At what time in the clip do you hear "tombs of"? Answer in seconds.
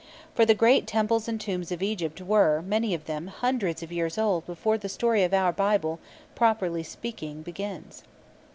1.39-1.83